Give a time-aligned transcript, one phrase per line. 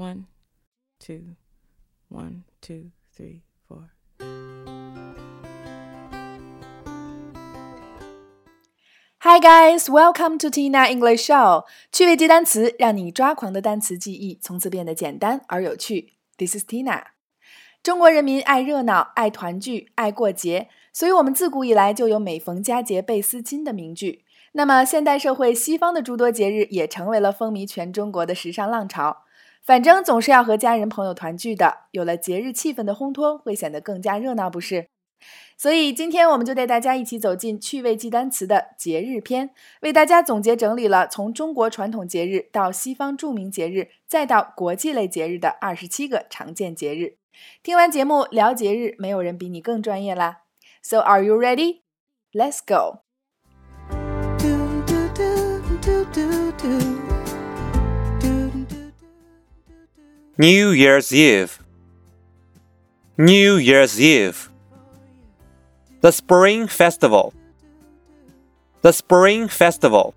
[0.00, 0.28] One,
[0.98, 1.36] two,
[2.08, 3.90] one, two, three, four.
[9.18, 11.66] Hi guys, welcome to Tina English Show。
[11.92, 16.14] 趣味记单词，让你抓狂的单词记忆从此变得简单而有趣。
[16.38, 17.02] This is Tina。
[17.82, 24.24] 中国人民爱热闹、爱团聚、爱过节，所以我们自古以来就有“每逢佳节倍思亲”的名句。
[24.52, 29.24] 那么，现代社会西方的诸多节日也成为了风靡全中国的时尚浪潮。
[29.64, 34.86] 反正总是要和家人朋友团聚的，有了节日气氛的烘托，会显得更加热闹，不是？
[35.56, 39.50] 所以今天我们就带大家一起走进趣味记单词的节日篇，
[39.82, 47.16] 为大家总结整理了从中国传统节日到西方著名节日，再到国际类节日的二十七个常见节日。
[47.62, 50.38] 听完节目聊节日，没有人比你更专业啦。
[50.82, 51.82] So are you ready?
[52.32, 53.09] Let's go.
[60.40, 61.62] New Year's Eve.
[63.18, 64.48] New Year's Eve.
[66.00, 67.34] The Spring Festival.
[68.80, 70.14] The Spring Festival.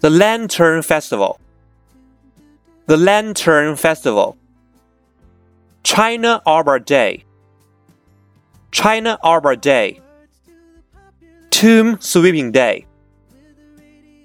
[0.00, 1.40] The Lantern Festival.
[2.84, 4.36] The Lantern Festival.
[5.82, 7.24] China Arbor Day.
[8.72, 10.02] China Arbor Day.
[11.48, 12.84] Tomb Sweeping Day.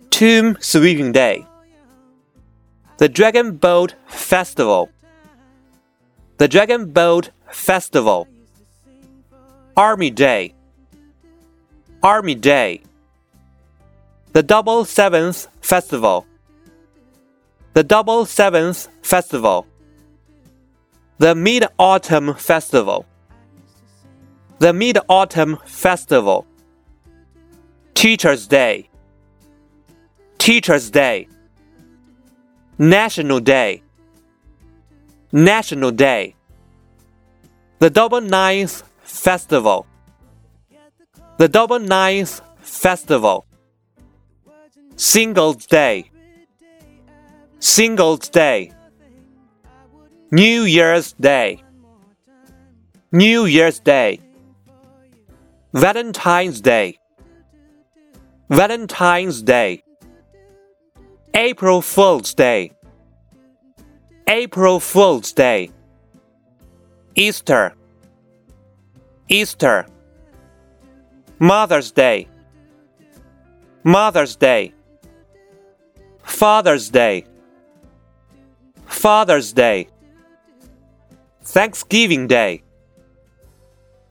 [0.10, 1.46] Tomb Sweeping Day.
[3.02, 4.92] The Dragon Boat Festival.
[6.38, 8.28] The Dragon Boat Festival.
[9.76, 10.54] Army Day.
[12.04, 12.84] Army Day.
[14.34, 16.28] The Double Seventh Festival.
[17.74, 19.66] The Double Seventh Festival.
[21.18, 23.08] The Mid Autumn Festival.
[24.60, 26.46] The Mid Autumn Festival.
[27.96, 28.92] Teacher's Day.
[30.38, 31.28] Teacher's Day.
[32.82, 33.84] National Day.
[35.32, 36.34] National Day.
[37.78, 39.86] The Double Ninth Festival.
[41.38, 43.46] The Double Ninth Festival.
[44.96, 46.10] Singles Day.
[47.60, 48.72] Singles Day.
[50.32, 51.64] New Year's Day.
[53.12, 54.20] New Year's Day.
[55.72, 56.98] Valentine's Day.
[58.50, 59.84] Valentine's Day.
[61.34, 62.74] April Fool's Day.
[64.28, 65.72] April Fool's Day.
[67.16, 67.74] Easter.
[69.30, 69.86] Easter.
[71.40, 72.28] Mother's Day.
[73.84, 74.74] Mother's Day.
[76.22, 77.26] Father's Day.
[78.86, 79.88] Father's Day.
[81.44, 82.62] Thanksgiving Day.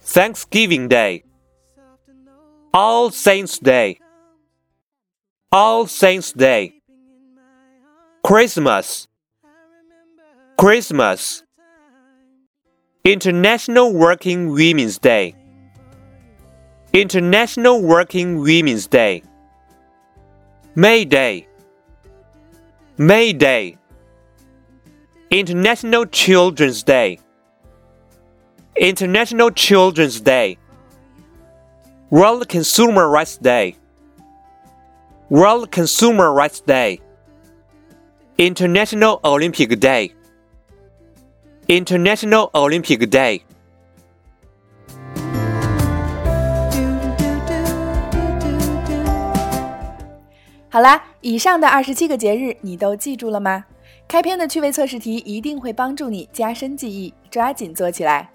[0.01, 1.25] Thanksgiving Day.
[2.73, 4.01] All Saints Day.
[5.53, 6.80] All Saints Day.
[8.23, 9.09] Christmas.
[10.59, 11.43] Christmas.
[13.03, 15.35] International Working Women's Day.
[16.93, 19.23] International Working Women's Day.
[20.75, 21.49] May Day.
[22.99, 23.79] May Day.
[25.31, 27.19] International Children's Day.
[28.77, 30.59] International Children's Day.
[32.11, 33.77] World Consumer Rights Day.
[35.31, 37.01] World Consumer Rights Day.
[38.41, 40.13] International Olympic Day.
[41.69, 43.43] International Olympic Day.
[50.71, 53.67] 好啦，以上的二十七个节日你都记住了吗？
[54.09, 58.31] 开篇的趣味测试题一定会帮助你加深记忆，抓紧做起来。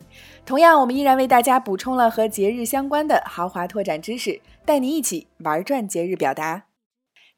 [0.45, 6.65] 同样，我们依然为大家补充了和节日相关的豪华拓展知识，带你一起玩转节日表达。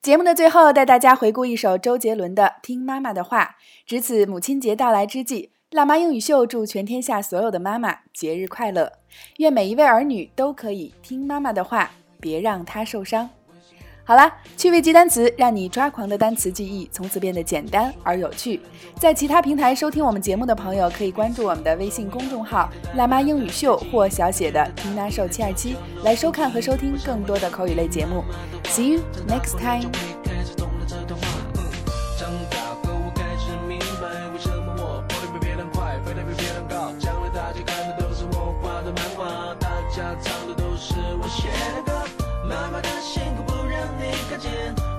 [0.01, 3.43] 节目的最后，带大家回顾一首周杰伦的《听妈妈的话》，
[3.85, 8.93] 值此母亲节到来之际，辣妈英语秀祝全天下所有的妈妈节日快乐，
[9.37, 11.91] 愿每一位儿女都可以听妈妈的话，
[12.21, 13.29] 别让她受伤。
[14.07, 18.61] 好啦，趣味记单词，让你抓狂的单词记忆从此变得简单而有趣。
[18.97, 28.23] 在其他平台收听我们节目的朋友，可以关注我们的微信公众号“辣妈英语秀”或小写的 “Tina Show 七二七”来收看和收听更多的口语类节目。
[28.63, 29.91] See you next time.
[32.17, 36.93] 长大后我开始明白，为什么我跑得比别人快，飞得比别人高。
[36.97, 41.91] 将来大家看的都是我画的漫画，大家唱的都是我写的歌。
[42.47, 43.46] 妈妈的辛苦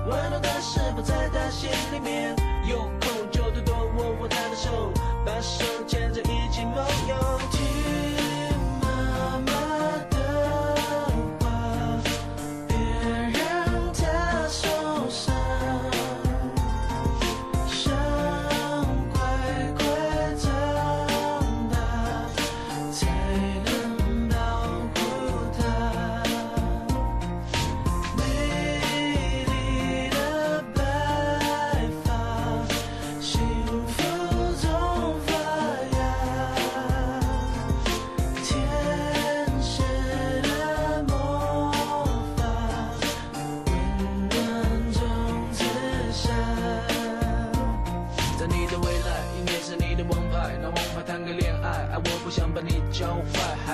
[0.07, 1.69] 温暖的事不在他心
[2.03, 2.08] 里。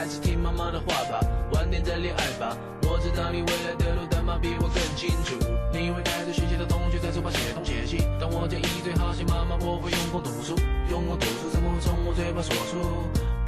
[0.05, 1.17] 还是听妈妈的话吧，
[1.53, 2.55] 晚点再恋爱吧。
[2.85, 5.33] 我知道你未来的路，但妈比我更清楚。
[5.73, 10.53] 你会带着学习的同学在书包写东写西，但我建议最好写妈妈，我会用功读书，
[10.93, 12.77] 用功读书怎么会从我嘴巴说出？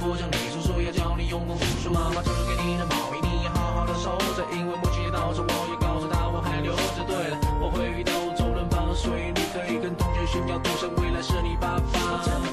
[0.02, 7.06] 不像你叔叔要教你用功读书，妈妈织给你的毛衣你要好好的收着，因为母亲节到时我也告诉她我还留着。
[7.06, 12.47] 对了，我会遇到周润发，所以你可以跟同学炫耀，赌神未来是你爸爸。